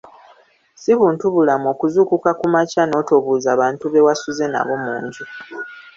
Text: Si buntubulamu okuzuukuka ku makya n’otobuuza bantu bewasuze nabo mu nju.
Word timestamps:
Si 0.81 0.91
buntubulamu 0.97 1.65
okuzuukuka 1.73 2.31
ku 2.39 2.45
makya 2.53 2.83
n’otobuuza 2.87 3.51
bantu 3.61 3.85
bewasuze 3.93 4.45
nabo 4.53 4.73
mu 4.83 4.93
nju. 5.03 5.25